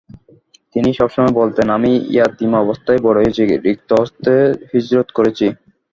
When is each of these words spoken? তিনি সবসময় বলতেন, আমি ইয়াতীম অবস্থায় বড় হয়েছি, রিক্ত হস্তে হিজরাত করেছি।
তিনি 0.75 0.89
সবসময় 0.93 1.33
বলতেন, 1.33 1.67
আমি 1.69 1.91
ইয়াতীম 2.13 2.51
অবস্থায় 2.55 2.99
বড় 3.01 3.17
হয়েছি, 3.21 3.41
রিক্ত 3.65 3.89
হস্তে 3.99 4.33
হিজরাত 4.71 5.09
করেছি। 5.17 5.45